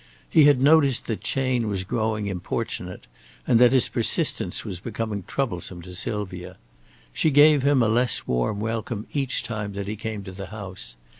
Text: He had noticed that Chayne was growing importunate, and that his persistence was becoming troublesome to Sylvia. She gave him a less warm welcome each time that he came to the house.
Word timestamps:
He 0.27 0.45
had 0.45 0.59
noticed 0.63 1.05
that 1.05 1.21
Chayne 1.21 1.67
was 1.67 1.83
growing 1.83 2.25
importunate, 2.25 3.05
and 3.45 3.59
that 3.59 3.71
his 3.71 3.87
persistence 3.87 4.65
was 4.65 4.79
becoming 4.79 5.21
troublesome 5.27 5.83
to 5.83 5.93
Sylvia. 5.93 6.57
She 7.13 7.29
gave 7.29 7.61
him 7.61 7.83
a 7.83 7.87
less 7.87 8.25
warm 8.25 8.59
welcome 8.59 9.05
each 9.13 9.43
time 9.43 9.73
that 9.73 9.87
he 9.87 9.95
came 9.95 10.23
to 10.23 10.31
the 10.31 10.47
house. 10.47 10.95